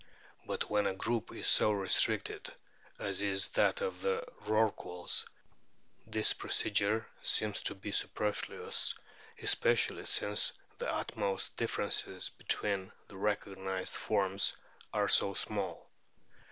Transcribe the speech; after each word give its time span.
But 0.47 0.67
when 0.67 0.87
a 0.87 0.95
group 0.95 1.31
is 1.31 1.47
so 1.47 1.71
restricted 1.71 2.51
as 2.97 3.21
is 3.21 3.49
that 3.49 3.81
of 3.81 4.01
the 4.01 4.25
Rorquals, 4.47 5.27
this 6.07 6.33
procedure 6.33 7.05
seems 7.21 7.61
to 7.61 7.75
be 7.75 7.91
superfluous, 7.91 8.95
especially 9.43 10.07
since 10.07 10.53
the 10.79 10.91
utmost 10.91 11.55
differences 11.55 12.29
between 12.29 12.91
the 13.09 13.17
recognised 13.17 13.93
forms 13.93 14.53
are 14.91 15.07
so 15.07 15.35
small. 15.35 15.87